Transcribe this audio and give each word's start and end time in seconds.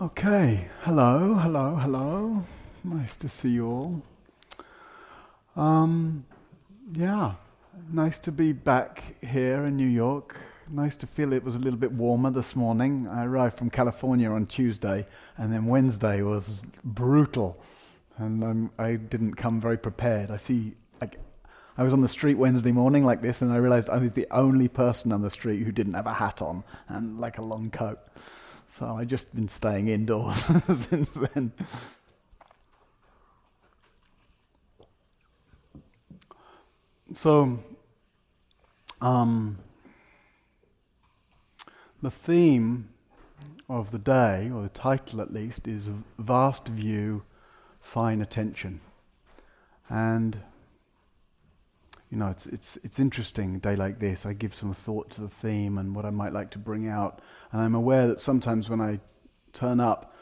Okay, 0.00 0.68
hello, 0.82 1.34
hello, 1.34 1.74
hello. 1.74 2.44
Nice 2.84 3.16
to 3.16 3.28
see 3.28 3.48
you 3.48 3.66
all. 3.66 4.02
Um, 5.56 6.24
yeah, 6.92 7.32
nice 7.92 8.20
to 8.20 8.30
be 8.30 8.52
back 8.52 9.16
here 9.24 9.64
in 9.64 9.76
New 9.76 9.88
York. 9.88 10.36
Nice 10.70 10.94
to 10.98 11.08
feel 11.08 11.32
it 11.32 11.42
was 11.42 11.56
a 11.56 11.58
little 11.58 11.80
bit 11.80 11.90
warmer 11.90 12.30
this 12.30 12.54
morning. 12.54 13.08
I 13.08 13.24
arrived 13.24 13.58
from 13.58 13.70
California 13.70 14.30
on 14.30 14.46
Tuesday, 14.46 15.04
and 15.36 15.52
then 15.52 15.66
Wednesday 15.66 16.22
was 16.22 16.62
brutal, 16.84 17.60
and 18.18 18.70
I 18.78 18.94
didn't 18.94 19.34
come 19.34 19.60
very 19.60 19.78
prepared. 19.78 20.30
I 20.30 20.36
see, 20.36 20.74
like, 21.00 21.18
I 21.76 21.82
was 21.82 21.92
on 21.92 22.02
the 22.02 22.08
street 22.08 22.34
Wednesday 22.34 22.70
morning 22.70 23.04
like 23.04 23.20
this, 23.20 23.42
and 23.42 23.52
I 23.52 23.56
realized 23.56 23.88
I 23.88 23.96
was 23.96 24.12
the 24.12 24.28
only 24.30 24.68
person 24.68 25.10
on 25.10 25.22
the 25.22 25.30
street 25.30 25.64
who 25.64 25.72
didn't 25.72 25.94
have 25.94 26.06
a 26.06 26.14
hat 26.14 26.40
on 26.40 26.62
and 26.86 27.18
like 27.18 27.38
a 27.38 27.42
long 27.42 27.68
coat. 27.70 27.98
So 28.70 28.96
I've 28.96 29.08
just 29.08 29.34
been 29.34 29.48
staying 29.48 29.88
indoors 29.88 30.38
since 30.66 31.14
then. 31.14 31.52
So, 37.14 37.60
um, 39.00 39.58
the 42.02 42.10
theme 42.10 42.90
of 43.70 43.90
the 43.90 43.98
day, 43.98 44.50
or 44.54 44.62
the 44.62 44.68
title 44.68 45.22
at 45.22 45.32
least, 45.32 45.66
is 45.66 45.84
Vast 46.18 46.68
View, 46.68 47.22
Fine 47.80 48.20
Attention. 48.20 48.80
And 49.88 50.42
you 52.10 52.16
know, 52.16 52.28
it's, 52.28 52.46
it's, 52.46 52.78
it's 52.82 52.98
interesting, 52.98 53.56
a 53.56 53.58
day 53.58 53.76
like 53.76 53.98
this, 53.98 54.24
I 54.24 54.32
give 54.32 54.54
some 54.54 54.72
thought 54.72 55.10
to 55.10 55.20
the 55.20 55.28
theme 55.28 55.78
and 55.78 55.94
what 55.94 56.04
I 56.04 56.10
might 56.10 56.32
like 56.32 56.50
to 56.52 56.58
bring 56.58 56.88
out. 56.88 57.20
And 57.52 57.60
I'm 57.60 57.74
aware 57.74 58.06
that 58.06 58.20
sometimes 58.20 58.70
when 58.70 58.80
I 58.80 59.00
turn 59.52 59.80
up, 59.80 60.14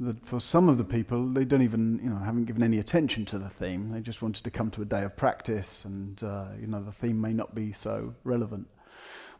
that 0.00 0.24
for 0.26 0.40
some 0.40 0.68
of 0.68 0.78
the 0.78 0.84
people, 0.84 1.28
they 1.28 1.44
don't 1.44 1.62
even, 1.62 2.00
you 2.02 2.10
know, 2.10 2.16
haven't 2.16 2.44
given 2.44 2.62
any 2.62 2.78
attention 2.78 3.24
to 3.26 3.38
the 3.38 3.48
theme. 3.48 3.90
They 3.90 4.00
just 4.00 4.22
wanted 4.22 4.44
to 4.44 4.50
come 4.50 4.70
to 4.72 4.82
a 4.82 4.84
day 4.84 5.02
of 5.02 5.16
practice, 5.16 5.84
and, 5.84 6.22
uh, 6.22 6.46
you 6.60 6.66
know, 6.66 6.82
the 6.82 6.92
theme 6.92 7.20
may 7.20 7.32
not 7.32 7.54
be 7.54 7.72
so 7.72 8.14
relevant. 8.24 8.68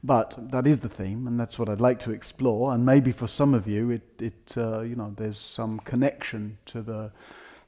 But 0.03 0.37
that 0.51 0.67
is 0.67 0.81
the 0.81 0.89
theme, 0.89 1.27
and 1.27 1.39
that's 1.39 1.59
what 1.59 1.69
I'd 1.69 1.81
like 1.81 1.99
to 2.01 2.13
explore. 2.13 2.73
And 2.73 2.85
maybe 2.87 3.13
for 3.13 3.27
some 3.27 3.55
of 3.55 3.67
you, 3.67 3.91
it, 3.91 4.03
it 4.21 4.55
uh, 4.57 4.81
you 4.81 4.95
know, 4.95 5.13
there's 5.17 5.39
some 5.39 5.81
connection 5.81 6.59
to 6.67 6.83
the, 6.83 7.13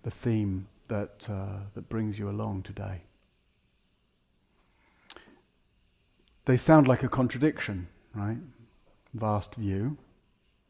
the 0.02 0.10
theme 0.10 0.68
that, 0.88 1.28
uh, 1.28 1.58
that 1.74 1.88
brings 1.88 2.18
you 2.18 2.28
along 2.28 2.62
today. 2.62 3.02
They 6.46 6.56
sound 6.56 6.88
like 6.88 7.02
a 7.02 7.08
contradiction, 7.08 7.88
right? 8.14 8.38
Vast 9.14 9.54
view, 9.54 9.98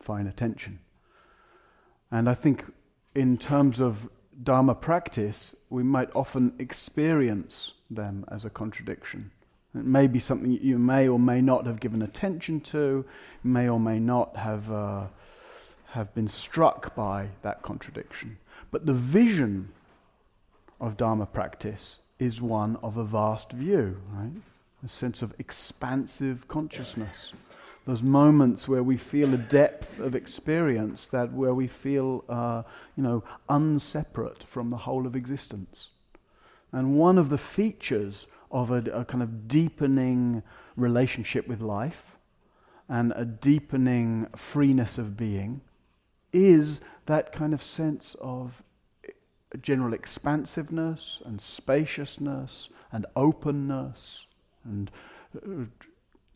fine 0.01 0.27
attention. 0.27 0.81
And 2.11 2.29
I 2.29 2.35
think, 2.35 2.65
in 3.15 3.39
terms 3.39 3.81
of 3.81 4.09
Dharma 4.43 4.75
practice, 4.75 5.55
we 5.69 5.83
might 5.83 6.09
often 6.15 6.55
experience 6.59 7.73
them 7.91 8.25
as 8.29 8.45
a 8.45 8.51
contradiction. 8.51 9.31
It 9.75 9.85
may 9.85 10.07
be 10.09 10.19
something 10.19 10.51
you 10.51 10.79
may 10.79 11.09
or 11.09 11.19
may 11.19 11.41
not 11.41 11.67
have 11.67 11.79
given 11.79 12.03
attention 12.03 12.61
to, 12.61 13.05
may 13.45 13.69
or 13.69 13.79
may 13.79 14.01
not 14.01 14.37
have, 14.37 14.71
uh, 14.73 15.05
have 15.91 16.13
been 16.15 16.27
struck 16.27 16.95
by 16.97 17.29
that 17.43 17.63
contradiction. 17.63 18.39
But 18.73 18.87
the 18.87 18.95
vision 18.95 19.69
of 20.81 20.97
Dharma 20.97 21.27
practice 21.27 21.99
is 22.19 22.43
one 22.43 22.77
of 22.83 22.97
a 22.97 23.05
vast 23.05 23.53
view, 23.53 24.01
right? 24.13 24.33
A 24.85 24.89
sense 24.89 25.23
of 25.23 25.35
expansive 25.39 26.49
consciousness 26.49 27.33
those 27.87 28.03
moments 28.03 28.69
where 28.69 28.83
we 28.83 28.97
feel 28.97 29.33
a 29.35 29.39
depth 29.39 29.99
of 30.01 30.15
experience 30.15 31.09
that 31.09 31.33
where 31.33 31.55
we 31.55 31.67
feel, 31.67 32.25
uh, 32.29 32.63
you 32.97 33.03
know, 33.03 33.25
unseparate 33.49 34.43
from 34.45 34.71
the 34.71 34.77
whole 34.77 35.07
of 35.07 35.17
existence. 35.17 35.89
And 36.73 36.97
one 36.97 37.19
of 37.19 37.31
the 37.31 37.39
features 37.39 38.27
of 38.51 38.71
a, 38.71 38.79
a 38.93 39.05
kind 39.05 39.23
of 39.23 39.49
deepening 39.49 40.43
relationship 40.77 41.49
with 41.49 41.61
life 41.61 42.17
and 42.89 43.13
a 43.17 43.25
deepening 43.25 44.27
freeness 44.37 44.99
of 44.99 45.17
being 45.17 45.61
is 46.33 46.81
that 47.07 47.33
kind 47.33 47.55
of 47.55 47.63
sense 47.63 48.15
of 48.21 48.63
general 49.61 49.95
expansiveness 49.95 51.21
and 51.25 51.41
spaciousness 51.41 52.69
and 52.93 53.07
openness 53.17 54.27
and 54.65 54.91
uh, 55.37 55.65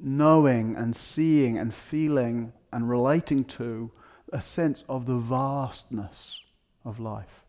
knowing 0.01 0.77
and 0.77 0.95
seeing 0.95 1.59
and 1.59 1.75
feeling 1.75 2.53
and 2.73 2.89
relating 2.89 3.45
to 3.45 3.91
a 4.33 4.41
sense 4.41 4.85
of 4.89 5.07
the 5.07 5.17
vastness 5.17 6.41
of 6.85 6.99
life. 6.99 7.45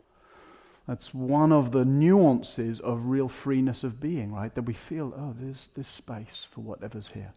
That's 0.88 1.14
one 1.14 1.52
of 1.52 1.72
the 1.72 1.84
nuances 1.84 2.80
of 2.80 3.08
real 3.08 3.28
freeness 3.28 3.84
of 3.84 4.00
being, 4.00 4.32
right? 4.32 4.54
That 4.54 4.64
we 4.64 4.74
feel, 4.74 5.14
oh, 5.18 5.34
there's 5.38 5.70
this 5.76 5.88
space 5.88 6.48
for 6.52 6.62
whatever's 6.62 7.10
here. 7.10 7.34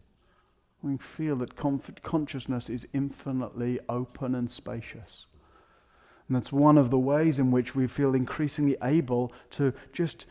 We 0.83 0.97
feel 0.97 1.35
that 1.37 1.55
consciousness 1.55 2.69
is 2.69 2.87
infinitely 2.93 3.79
open 3.89 4.35
and 4.35 4.49
spacious. 4.49 5.25
And 6.27 6.35
that's 6.35 6.51
one 6.51 6.77
of 6.77 6.91
the 6.91 6.99
ways 6.99 7.39
in 7.39 7.49
which 7.49 7.73
we 7.75 7.87
feel 7.87 8.13
increasingly 8.13 8.77
able 8.83 9.33
to 9.51 9.73
just 9.91 10.27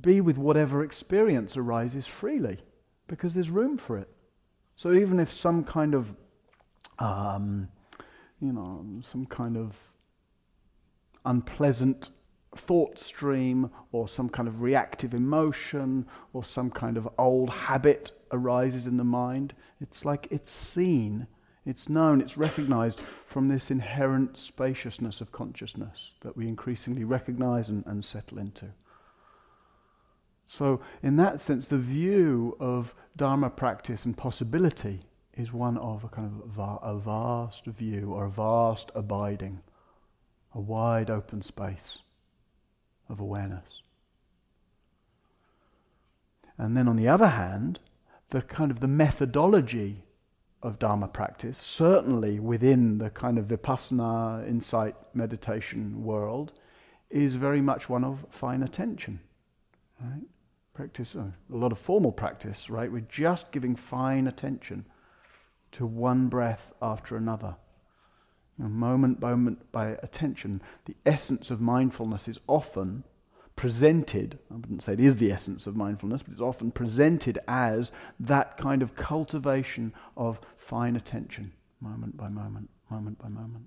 be 0.00 0.20
with 0.20 0.38
whatever 0.38 0.82
experience 0.82 1.56
arises 1.56 2.06
freely 2.06 2.58
because 3.06 3.34
there's 3.34 3.50
room 3.50 3.78
for 3.78 3.98
it. 3.98 4.08
So 4.76 4.92
even 4.92 5.18
if 5.18 5.32
some 5.32 5.64
kind 5.64 5.94
of, 5.94 6.14
um, 6.98 7.68
you 8.40 8.52
know, 8.52 8.84
some 9.02 9.26
kind 9.26 9.56
of 9.56 9.76
unpleasant 11.24 12.10
thought 12.56 12.98
stream 12.98 13.70
or 13.92 14.08
some 14.08 14.28
kind 14.28 14.48
of 14.48 14.62
reactive 14.62 15.14
emotion 15.14 16.06
or 16.32 16.44
some 16.44 16.70
kind 16.70 16.96
of 16.96 17.08
old 17.18 17.50
habit 17.50 18.12
arises 18.32 18.86
in 18.86 18.96
the 18.96 19.04
mind, 19.04 19.54
it's 19.80 20.04
like 20.04 20.28
it's 20.30 20.50
seen, 20.50 21.26
it's 21.66 21.88
known, 21.88 22.20
it's 22.20 22.36
recognized 22.36 23.00
from 23.26 23.48
this 23.48 23.70
inherent 23.70 24.36
spaciousness 24.36 25.20
of 25.20 25.32
consciousness 25.32 26.12
that 26.20 26.36
we 26.36 26.48
increasingly 26.48 27.04
recognize 27.04 27.68
and, 27.68 27.84
and 27.86 28.04
settle 28.04 28.38
into. 28.38 28.66
So, 30.48 30.80
in 31.02 31.16
that 31.16 31.40
sense, 31.40 31.68
the 31.68 31.78
view 31.78 32.56
of 32.58 32.94
Dharma 33.16 33.50
practice 33.50 34.06
and 34.06 34.16
possibility 34.16 35.02
is 35.36 35.52
one 35.52 35.76
of 35.76 36.04
a 36.04 36.08
kind 36.08 36.26
of 36.26 36.50
va- 36.50 36.78
a 36.82 36.96
vast 36.98 37.66
view 37.66 38.12
or 38.14 38.24
a 38.24 38.30
vast 38.30 38.90
abiding, 38.94 39.60
a 40.54 40.60
wide 40.60 41.10
open 41.10 41.42
space 41.42 41.98
of 43.10 43.20
awareness. 43.20 43.82
And 46.56 46.76
then 46.76 46.88
on 46.88 46.96
the 46.96 47.08
other 47.08 47.28
hand, 47.28 47.78
the 48.30 48.42
kind 48.42 48.70
of 48.70 48.80
the 48.80 48.88
methodology 48.88 50.04
of 50.62 50.78
Dharma 50.78 51.08
practice, 51.08 51.58
certainly 51.58 52.40
within 52.40 52.98
the 52.98 53.10
kind 53.10 53.38
of 53.38 53.46
Vipassana 53.46 54.48
insight 54.48 54.96
meditation 55.14 56.02
world, 56.02 56.52
is 57.10 57.36
very 57.36 57.60
much 57.60 57.88
one 57.88 58.02
of 58.02 58.24
fine 58.30 58.62
attention. 58.62 59.20
Right? 60.00 60.22
Practice, 60.78 61.16
oh, 61.18 61.32
a 61.52 61.56
lot 61.56 61.72
of 61.72 61.78
formal 61.78 62.12
practice, 62.12 62.70
right? 62.70 62.92
We're 62.92 63.00
just 63.00 63.50
giving 63.50 63.74
fine 63.74 64.28
attention 64.28 64.84
to 65.72 65.84
one 65.84 66.28
breath 66.28 66.70
after 66.80 67.16
another. 67.16 67.56
You 68.56 68.64
know, 68.64 68.70
moment 68.70 69.18
by 69.18 69.30
moment 69.30 69.72
by 69.72 69.96
attention. 70.04 70.62
The 70.84 70.94
essence 71.04 71.50
of 71.50 71.60
mindfulness 71.60 72.28
is 72.28 72.38
often 72.46 73.02
presented, 73.56 74.38
I 74.52 74.54
wouldn't 74.54 74.84
say 74.84 74.92
it 74.92 75.00
is 75.00 75.16
the 75.16 75.32
essence 75.32 75.66
of 75.66 75.74
mindfulness, 75.74 76.22
but 76.22 76.30
it's 76.30 76.40
often 76.40 76.70
presented 76.70 77.40
as 77.48 77.90
that 78.20 78.56
kind 78.56 78.80
of 78.80 78.94
cultivation 78.94 79.92
of 80.16 80.38
fine 80.58 80.94
attention, 80.94 81.50
moment 81.80 82.16
by 82.16 82.28
moment, 82.28 82.70
moment 82.88 83.18
by 83.18 83.28
moment. 83.28 83.64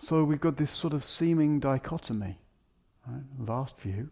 So 0.00 0.22
we've 0.22 0.38
got 0.38 0.58
this 0.58 0.70
sort 0.70 0.92
of 0.92 1.02
seeming 1.02 1.60
dichotomy, 1.60 2.38
right? 3.06 3.22
vast 3.38 3.80
view, 3.80 4.10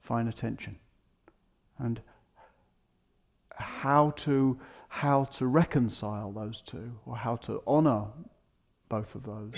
fine 0.00 0.28
attention. 0.28 0.78
And 1.78 2.00
how 3.52 4.10
to, 4.10 4.58
how 4.88 5.24
to 5.24 5.46
reconcile 5.46 6.32
those 6.32 6.60
two, 6.62 6.92
or 7.06 7.16
how 7.16 7.36
to 7.36 7.62
honor 7.66 8.06
both 8.88 9.14
of 9.14 9.22
those. 9.24 9.54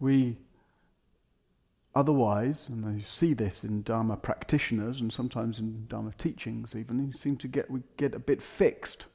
We 0.00 0.36
otherwise, 1.94 2.66
and 2.68 2.98
you 2.98 3.04
see 3.06 3.34
this 3.34 3.64
in 3.64 3.82
Dharma 3.82 4.16
practitioners 4.16 5.00
and 5.00 5.12
sometimes 5.12 5.58
in 5.58 5.86
Dharma 5.88 6.12
teachings 6.18 6.74
even, 6.74 6.98
you 6.98 7.12
seem 7.12 7.36
to 7.38 7.48
get, 7.48 7.70
we 7.70 7.80
get 7.96 8.14
a 8.14 8.18
bit 8.18 8.42
fixed 8.42 9.06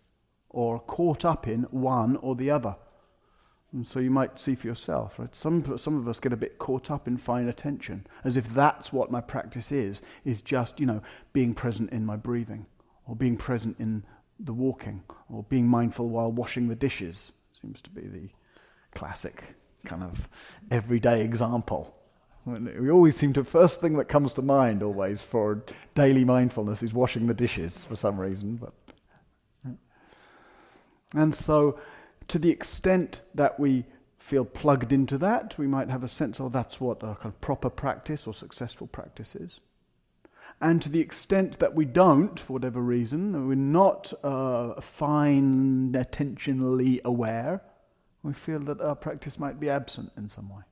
or 0.49 0.79
caught 0.79 1.25
up 1.25 1.47
in 1.47 1.63
one 1.71 2.15
or 2.17 2.35
the 2.35 2.49
other. 2.49 2.75
And 3.71 3.85
so 3.85 3.99
you 3.99 4.09
might 4.09 4.39
see 4.39 4.55
for 4.55 4.65
yourself, 4.65 5.19
right? 5.19 5.33
Some, 5.35 5.77
some 5.77 5.97
of 5.97 6.07
us 6.07 6.19
get 6.19 6.33
a 6.33 6.37
bit 6.37 6.57
caught 6.57 6.89
up 6.89 7.07
in 7.07 7.17
fine 7.17 7.47
attention, 7.47 8.07
as 8.23 8.35
if 8.35 8.51
that's 8.53 8.91
what 8.91 9.11
my 9.11 9.21
practice 9.21 9.71
is, 9.71 10.01
is 10.25 10.41
just, 10.41 10.79
you 10.79 10.87
know, 10.87 11.01
being 11.33 11.53
present 11.53 11.91
in 11.91 12.03
my 12.03 12.15
breathing, 12.15 12.65
or 13.05 13.15
being 13.15 13.37
present 13.37 13.75
in 13.79 14.03
the 14.39 14.53
walking, 14.53 15.03
or 15.31 15.43
being 15.43 15.67
mindful 15.67 16.09
while 16.09 16.31
washing 16.31 16.67
the 16.67 16.75
dishes 16.75 17.31
seems 17.61 17.81
to 17.81 17.89
be 17.91 18.01
the 18.01 18.29
classic 18.95 19.55
kind 19.85 20.03
of 20.03 20.27
everyday 20.71 21.21
example. 21.21 21.95
We 22.45 22.89
always 22.89 23.15
seem 23.15 23.33
to, 23.33 23.43
first 23.43 23.81
thing 23.81 23.97
that 23.97 24.05
comes 24.05 24.33
to 24.33 24.41
mind 24.41 24.81
always 24.81 25.21
for 25.21 25.63
daily 25.93 26.25
mindfulness 26.25 26.81
is 26.81 26.93
washing 26.93 27.27
the 27.27 27.33
dishes 27.33 27.83
for 27.83 27.95
some 27.95 28.19
reason. 28.19 28.55
But, 28.55 28.73
and 31.13 31.35
so, 31.35 31.79
to 32.29 32.39
the 32.39 32.49
extent 32.49 33.21
that 33.35 33.59
we 33.59 33.85
feel 34.17 34.45
plugged 34.45 34.93
into 34.93 35.17
that, 35.17 35.57
we 35.57 35.67
might 35.67 35.89
have 35.89 36.03
a 36.03 36.07
sense, 36.07 36.39
oh, 36.39 36.49
that's 36.49 36.79
what 36.79 37.03
a 37.03 37.15
kind 37.15 37.25
of 37.25 37.41
proper 37.41 37.69
practice 37.69 38.27
or 38.27 38.33
successful 38.33 38.87
practice 38.87 39.35
is. 39.35 39.59
And 40.61 40.81
to 40.81 40.89
the 40.89 40.99
extent 40.99 41.59
that 41.59 41.73
we 41.73 41.85
don't, 41.85 42.39
for 42.39 42.53
whatever 42.53 42.81
reason, 42.81 43.47
we're 43.47 43.55
not 43.55 44.13
uh, 44.23 44.79
fine, 44.81 45.93
attentionally 45.93 47.01
aware, 47.03 47.61
we 48.23 48.33
feel 48.33 48.59
that 48.59 48.81
our 48.81 48.95
practice 48.95 49.39
might 49.39 49.59
be 49.59 49.69
absent 49.69 50.11
in 50.17 50.27
some 50.27 50.49
way. 50.49 50.63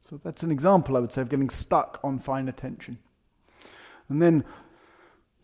So 0.00 0.20
that's 0.24 0.42
an 0.42 0.50
example, 0.50 0.96
I 0.96 1.00
would 1.00 1.12
say, 1.12 1.20
of 1.20 1.28
getting 1.28 1.50
stuck 1.50 2.00
on 2.02 2.18
fine 2.18 2.48
attention. 2.48 2.98
And 4.08 4.20
then 4.20 4.44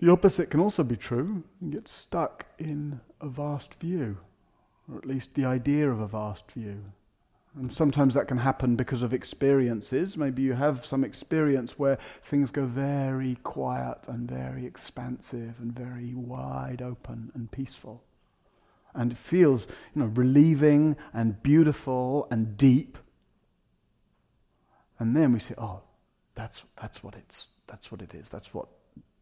the 0.01 0.11
opposite 0.11 0.51
can 0.51 0.61
also 0.61 0.83
be 0.83 0.97
true. 0.97 1.45
You 1.61 1.71
get 1.71 1.89
stuck 1.89 2.47
in 2.59 3.01
a 3.21 3.29
vast 3.29 3.75
view, 3.75 4.17
or 4.91 4.99
at 4.99 5.07
least 5.07 5.35
the 5.35 5.45
idea 5.45 5.91
of 5.91 6.01
a 6.01 6.07
vast 6.07 6.51
view. 6.53 6.83
And 7.57 7.73
sometimes 7.73 8.15
that 8.15 8.29
can 8.29 8.39
happen 8.39 8.77
because 8.77 9.03
of 9.03 9.13
experiences. 9.13 10.17
Maybe 10.17 10.43
you 10.43 10.53
have 10.53 10.87
some 10.87 11.03
experience 11.03 11.79
where 11.79 11.99
things 12.23 12.51
go 12.51 12.65
very 12.65 13.37
quiet 13.43 13.99
and 14.07 14.31
very 14.31 14.65
expansive 14.65 15.55
and 15.59 15.73
very 15.73 16.15
wide 16.15 16.81
open 16.81 17.33
and 17.35 17.51
peaceful. 17.51 18.05
And 18.95 19.13
it 19.13 19.19
feels, 19.19 19.67
you 19.95 20.03
know, 20.03 20.07
relieving 20.15 20.97
and 21.13 21.43
beautiful 21.43 22.29
and 22.31 22.57
deep. 22.57 22.99
And 25.01 25.17
then 25.17 25.33
we 25.33 25.41
say, 25.41 25.55
oh, 25.59 25.83
that's, 26.37 26.63
that's 26.81 27.03
what 27.03 27.15
it's, 27.17 27.49
that's 27.67 27.91
what 27.91 28.01
it 28.01 28.15
is. 28.15 28.29
That's 28.29 28.55
what 28.55 28.69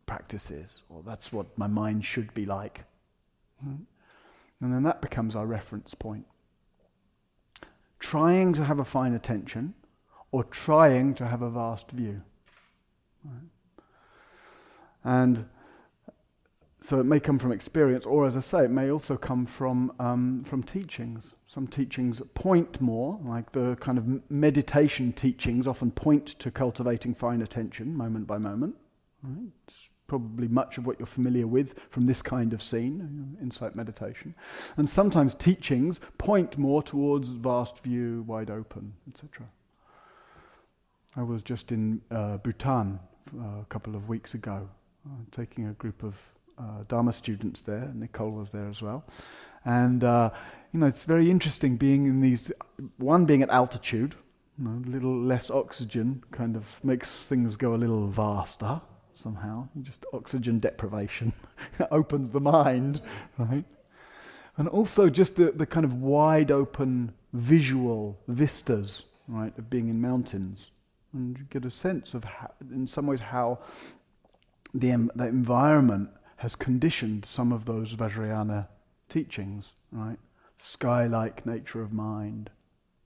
practice 0.05 0.51
is. 0.51 0.83
Or 0.91 1.03
that's 1.03 1.33
what 1.33 1.57
my 1.57 1.67
mind 1.67 2.05
should 2.05 2.33
be 2.35 2.45
like. 2.45 2.85
Hmm? 3.63 3.85
And 4.61 4.73
then 4.73 4.83
that 4.83 5.01
becomes 5.01 5.37
our 5.37 5.47
reference 5.47 5.95
point 5.95 6.27
trying 7.99 8.53
to 8.53 8.65
have 8.65 8.79
a 8.79 8.85
fine 8.85 9.15
attention 9.15 9.75
or 10.31 10.45
trying 10.45 11.15
to 11.15 11.27
have 11.27 11.43
a 11.43 11.51
vast 11.51 11.91
view. 11.91 12.23
Right? 13.25 13.51
And 15.05 15.47
so 16.81 17.01
it 17.01 17.05
may 17.05 17.19
come 17.19 17.39
from 17.39 17.51
experience, 17.51 18.07
or 18.07 18.27
as 18.27 18.37
I 18.37 18.41
say, 18.41 18.65
it 18.65 18.71
may 18.71 18.91
also 18.91 19.17
come 19.17 19.47
from, 19.47 19.93
um, 19.99 20.45
from 20.45 20.63
teachings. 20.63 21.35
Some 21.47 21.67
teachings 21.67 22.23
point 22.35 22.81
more, 22.81 23.19
like 23.25 23.51
the 23.51 23.77
kind 23.81 23.99
of 23.99 24.31
meditation 24.31 25.13
teachings 25.13 25.67
often 25.67 25.91
point 25.91 26.39
to 26.39 26.51
cultivating 26.51 27.15
fine 27.15 27.43
attention 27.43 27.97
moment 27.97 28.27
by 28.27 28.39
moment. 28.39 28.77
Right? 29.23 29.73
Probably 30.09 30.49
much 30.49 30.79
of 30.79 30.87
what 30.87 30.99
you're 30.99 31.07
familiar 31.07 31.47
with 31.47 31.75
from 31.91 32.07
this 32.07 32.23
kind 32.23 32.53
of 32.53 32.63
scene, 32.63 33.37
insight 33.41 33.77
meditation. 33.77 34.35
And 34.77 34.89
sometimes 34.89 35.35
teachings 35.35 36.01
point 36.17 36.59
more 36.59 36.83
towards 36.83 37.29
vast 37.29 37.79
view, 37.81 38.25
wide 38.27 38.51
open, 38.51 38.95
etc. 39.09 39.47
I 41.15 41.23
was 41.23 41.43
just 41.43 41.71
in 41.73 42.01
uh, 42.11 42.39
Bhutan 42.39 42.99
uh, 43.39 43.61
a 43.61 43.67
couple 43.69 43.95
of 43.95 44.09
weeks 44.09 44.35
ago, 44.35 44.69
uh, 45.07 45.15
taking 45.31 45.67
a 45.67 45.73
group 45.75 46.03
of 46.03 46.15
uh, 46.59 46.85
Dharma 46.89 47.13
students 47.13 47.61
there. 47.61 47.93
Nicole 47.95 48.31
was 48.31 48.49
there 48.49 48.69
as 48.69 48.81
well. 48.81 49.05
And, 49.67 50.03
uh, 50.03 50.31
you 50.73 50.81
know, 50.81 50.87
it's 50.87 51.05
very 51.05 51.31
interesting 51.31 51.77
being 51.77 52.07
in 52.07 52.23
these, 52.23 52.51
one 52.97 53.27
being 53.27 53.43
at 53.43 53.51
altitude, 53.51 54.15
you 54.59 54.65
know, 54.65 54.83
a 54.87 54.89
little 54.89 55.17
less 55.17 55.51
oxygen 55.51 56.25
kind 56.31 56.57
of 56.57 56.83
makes 56.83 57.27
things 57.27 57.57
go 57.57 57.75
a 57.75 57.77
little 57.77 58.07
vaster 58.07 58.81
somehow. 59.19 59.69
Just 59.83 60.07
oxygen 60.13 60.59
deprivation 60.59 61.33
opens 61.91 62.31
the 62.31 62.41
mind, 62.41 63.01
right? 63.37 63.65
And 64.57 64.69
also 64.69 65.09
just 65.09 65.37
the, 65.37 65.53
the 65.53 65.67
kind 65.67 65.85
of 65.85 65.95
wide 65.95 66.51
open 66.51 67.13
visual 67.33 68.19
vistas, 68.29 69.03
right, 69.29 69.57
of 69.59 69.71
being 69.71 69.89
in 69.89 70.01
mountains. 70.01 70.71
And 71.13 71.39
you 71.39 71.45
get 71.51 71.65
a 71.65 71.71
sense 71.71 72.15
of, 72.15 72.25
how, 72.25 72.51
in 72.73 72.87
some 72.87 73.07
ways, 73.07 73.21
how 73.21 73.61
the, 74.75 75.09
the 75.15 75.27
environment 75.27 76.11
has 76.37 76.55
conditioned 76.55 77.25
some 77.25 77.53
of 77.53 77.65
those 77.65 77.95
Vajrayana 77.95 78.69
teachings, 79.09 79.73
right? 79.93 80.19
Sky 80.59 81.07
like 81.07 81.47
nature 81.47 81.83
of 81.83 81.93
mind, 81.93 82.51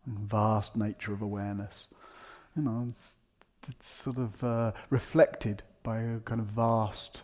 and 0.07 0.19
vast 0.19 0.77
nature 0.77 1.13
of 1.13 1.23
awareness. 1.23 1.87
You 2.57 2.63
know, 2.63 2.93
it's 3.69 3.89
sort 3.89 4.19
of 4.19 4.43
uh, 4.45 4.73
reflected 4.91 5.63
by 5.83 6.01
a 6.01 6.19
kind 6.21 6.41
of 6.41 6.47
vast 6.47 7.23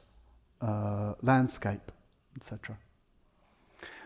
uh, 0.60 1.14
landscape, 1.22 1.92
etc. 2.36 2.76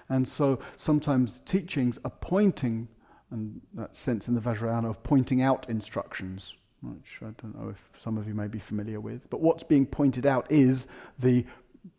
And 0.08 0.26
so 0.26 0.58
sometimes 0.76 1.40
teachings 1.44 1.98
are 2.04 2.12
pointing, 2.20 2.88
and 3.30 3.60
that 3.74 3.96
sense 3.96 4.28
in 4.28 4.34
the 4.34 4.40
Vajrayana 4.40 4.90
of 4.90 5.02
pointing 5.02 5.42
out 5.42 5.68
instructions, 5.68 6.54
which 6.82 7.20
I 7.22 7.30
don't 7.40 7.58
know 7.58 7.70
if 7.70 7.88
some 7.98 8.18
of 8.18 8.26
you 8.26 8.34
may 8.34 8.48
be 8.48 8.58
familiar 8.58 9.00
with. 9.00 9.28
But 9.30 9.40
what's 9.40 9.64
being 9.64 9.86
pointed 9.86 10.26
out 10.26 10.50
is 10.50 10.86
the 11.18 11.46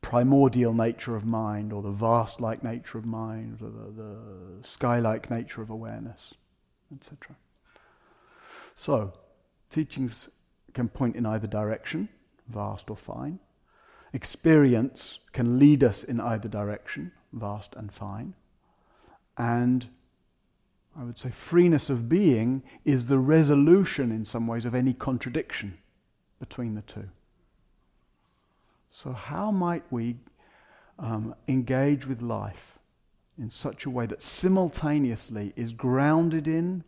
primordial 0.01 0.73
nature 0.73 1.15
of 1.15 1.25
mind, 1.25 1.73
or 1.73 1.81
the 1.81 1.91
vast 1.91 2.39
like 2.39 2.63
nature 2.63 2.97
of 2.97 3.05
mind, 3.05 3.61
or 3.61 3.69
the, 3.69 4.03
the 4.03 4.67
sky 4.67 4.99
like 4.99 5.31
nature 5.31 5.61
of 5.61 5.69
awareness, 5.69 6.33
etc. 6.93 7.35
So, 8.75 9.13
teachings 9.73 10.29
can 10.73 10.87
point 10.87 11.15
in 11.15 11.25
either 11.25 11.47
direction 11.47 12.09
vast 12.47 12.89
or 12.89 12.95
fine. 12.95 13.39
Experience 14.13 15.19
can 15.31 15.57
lead 15.57 15.83
us 15.83 16.03
in 16.03 16.19
either 16.19 16.47
direction, 16.47 17.11
vast 17.31 17.73
and 17.75 17.91
fine. 17.91 18.33
And 19.37 19.87
I 20.97 21.03
would 21.03 21.17
say 21.17 21.31
freeness 21.31 21.89
of 21.89 22.07
being 22.07 22.61
is 22.85 23.07
the 23.07 23.17
resolution, 23.17 24.11
in 24.11 24.25
some 24.25 24.45
ways, 24.45 24.65
of 24.65 24.75
any 24.75 24.93
contradiction 24.93 25.77
between 26.39 26.75
the 26.75 26.81
two. 26.81 27.09
So, 28.91 29.13
how 29.13 29.49
might 29.49 29.83
we 29.89 30.17
um, 30.99 31.33
engage 31.47 32.05
with 32.05 32.21
life 32.21 32.77
in 33.39 33.49
such 33.49 33.85
a 33.85 33.89
way 33.89 34.05
that 34.05 34.21
simultaneously 34.21 35.53
is 35.55 35.73
grounded 35.73 36.47
in 36.47 36.83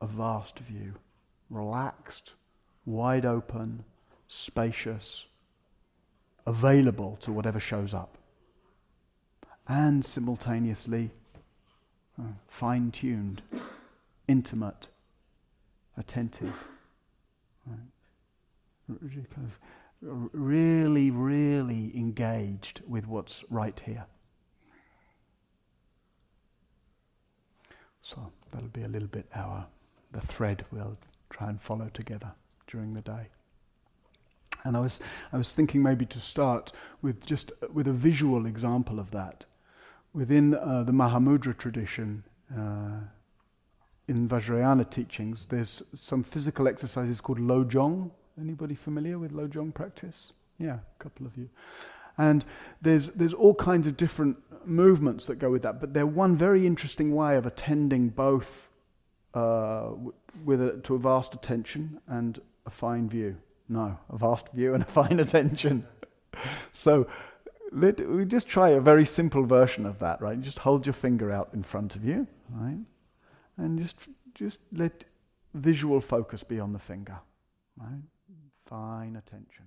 a 0.00 0.06
vast 0.06 0.60
view, 0.60 0.94
relaxed, 1.54 2.32
wide 2.84 3.24
open, 3.24 3.84
spacious, 4.28 5.26
available 6.46 7.16
to 7.20 7.32
whatever 7.32 7.60
shows 7.60 7.94
up, 7.94 8.18
and 9.68 10.04
simultaneously 10.04 11.10
uh, 12.20 12.24
fine 12.48 12.90
tuned, 12.90 13.42
intimate, 14.28 14.88
attentive. 15.96 16.54
Kind 18.86 19.46
of 19.46 19.58
really, 20.32 21.10
really 21.10 21.90
engaged 21.96 22.82
with 22.86 23.06
what's 23.06 23.42
right 23.48 23.80
here. 23.86 24.04
So 28.02 28.30
that'll 28.52 28.68
be 28.68 28.82
a 28.82 28.88
little 28.88 29.08
bit 29.08 29.26
our 29.34 29.66
the 30.12 30.20
thread 30.20 30.64
we'll 30.70 30.96
try 31.34 31.48
and 31.48 31.60
follow 31.60 31.90
together 31.92 32.32
during 32.66 32.94
the 32.94 33.00
day. 33.00 33.28
And 34.64 34.76
I 34.76 34.80
was, 34.80 35.00
I 35.32 35.36
was 35.36 35.52
thinking 35.52 35.82
maybe 35.82 36.06
to 36.06 36.20
start 36.20 36.72
with 37.02 37.26
just 37.26 37.52
with 37.72 37.88
a 37.88 37.92
visual 37.92 38.46
example 38.46 38.98
of 38.98 39.10
that. 39.10 39.44
Within 40.14 40.54
uh, 40.54 40.84
the 40.84 40.92
Mahamudra 40.92 41.58
tradition, 41.58 42.22
uh, 42.56 43.00
in 44.06 44.28
Vajrayana 44.28 44.88
teachings, 44.88 45.46
there's 45.48 45.82
some 45.94 46.22
physical 46.22 46.68
exercises 46.68 47.20
called 47.20 47.38
Lojong. 47.38 48.10
Anybody 48.40 48.74
familiar 48.74 49.18
with 49.18 49.32
Lojong 49.32 49.72
practice? 49.72 50.32
Yeah, 50.58 50.78
a 50.78 51.02
couple 51.02 51.26
of 51.26 51.36
you. 51.36 51.48
And 52.16 52.44
there's, 52.80 53.08
there's 53.08 53.34
all 53.34 53.54
kinds 53.54 53.86
of 53.86 53.96
different 53.96 54.36
movements 54.64 55.26
that 55.26 55.36
go 55.36 55.50
with 55.50 55.62
that, 55.62 55.80
but 55.80 55.92
they're 55.94 56.06
one 56.06 56.36
very 56.36 56.66
interesting 56.66 57.14
way 57.14 57.36
of 57.36 57.44
attending 57.44 58.08
both 58.08 58.68
uh, 59.34 59.90
with 60.44 60.60
a, 60.62 60.78
to 60.84 60.94
a 60.94 60.98
vast 60.98 61.34
attention 61.34 62.00
and 62.06 62.40
a 62.66 62.70
fine 62.70 63.08
view. 63.08 63.36
No, 63.68 63.98
a 64.10 64.18
vast 64.18 64.48
view 64.50 64.74
and 64.74 64.82
a 64.82 64.86
fine 65.00 65.20
attention. 65.20 65.86
so 66.72 67.06
let, 67.72 68.06
we 68.08 68.24
just 68.24 68.46
try 68.46 68.70
a 68.70 68.80
very 68.80 69.04
simple 69.04 69.44
version 69.44 69.86
of 69.86 69.98
that, 69.98 70.20
right? 70.20 70.40
Just 70.40 70.60
hold 70.60 70.86
your 70.86 70.92
finger 70.92 71.32
out 71.32 71.50
in 71.52 71.62
front 71.62 71.96
of 71.96 72.04
you, 72.04 72.26
right? 72.50 72.78
And 73.56 73.78
just, 73.78 73.96
just 74.34 74.60
let 74.72 75.04
visual 75.54 76.00
focus 76.00 76.42
be 76.42 76.60
on 76.60 76.72
the 76.72 76.78
finger, 76.78 77.18
right? 77.76 78.02
Fine 78.66 79.16
attention. 79.16 79.64